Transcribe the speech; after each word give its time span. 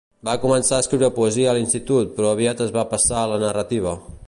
Va 0.27 0.33
començar 0.45 0.77
a 0.77 0.83
escriure 0.85 1.09
poesia 1.17 1.51
a 1.51 1.53
l'institut, 1.57 2.09
però 2.17 2.31
aviat 2.37 2.65
es 2.67 2.75
va 2.79 2.89
passar 2.95 3.21
a 3.25 3.29
la 3.35 3.41
narrativa. 3.47 3.97